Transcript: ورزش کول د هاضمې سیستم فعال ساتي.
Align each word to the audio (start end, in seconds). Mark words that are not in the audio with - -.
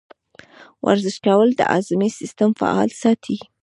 ورزش 0.85 1.17
کول 1.25 1.49
د 1.55 1.61
هاضمې 1.71 2.09
سیستم 2.19 2.49
فعال 2.59 2.89
ساتي. 3.01 3.37